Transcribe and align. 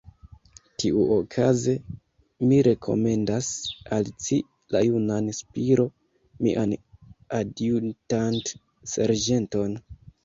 Tiuokaze, 0.83 1.73
mi 2.47 2.57
rekomendas 2.67 3.49
al 3.97 4.09
ci 4.23 4.39
la 4.77 4.81
junan 4.87 5.29
Spiro, 5.41 5.85
mian 6.47 6.73
adjutant-serĝenton. 7.41 9.79